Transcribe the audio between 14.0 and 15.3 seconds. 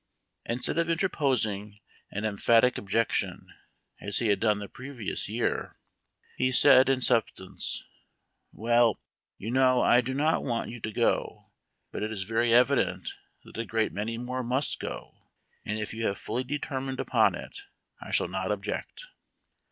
more must go,